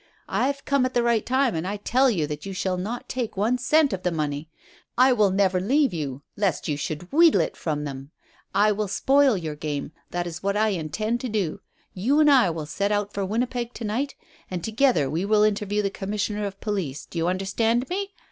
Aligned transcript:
"I've 0.29 0.65
come 0.65 0.83
at 0.87 0.95
the 0.95 1.03
right 1.03 1.23
time, 1.23 1.53
and 1.53 1.67
I 1.67 1.77
tell 1.77 2.09
you 2.09 2.25
that 2.25 2.43
you 2.43 2.53
shall 2.53 2.75
not 2.75 3.07
take 3.07 3.37
one 3.37 3.59
cent 3.59 3.93
of 3.93 4.01
the 4.01 4.11
money. 4.11 4.49
I 4.97 5.13
will 5.13 5.29
never 5.29 5.59
leave 5.61 5.93
you 5.93 6.23
lest 6.35 6.67
you 6.67 6.75
should 6.75 7.11
wheedle 7.13 7.41
it 7.41 7.55
from 7.55 7.83
them. 7.83 8.09
I 8.51 8.71
will 8.71 8.87
spoil 8.87 9.37
your 9.37 9.53
game. 9.53 9.91
This 10.09 10.25
is 10.37 10.41
what 10.41 10.57
I 10.57 10.69
intend 10.69 11.19
to 11.21 11.29
do. 11.29 11.61
You 11.93 12.19
and 12.19 12.31
I 12.31 12.49
will 12.49 12.65
set 12.65 12.91
out 12.91 13.13
for 13.13 13.23
Winnipeg 13.23 13.75
to 13.75 13.83
night, 13.83 14.15
and 14.49 14.63
together 14.63 15.07
we 15.07 15.23
will 15.23 15.43
interview 15.43 15.83
the 15.83 15.91
Commissioner 15.91 16.47
of 16.47 16.59
Police. 16.59 17.05
Do 17.05 17.19
you 17.19 17.27
understand 17.27 17.87
me? 17.87 18.15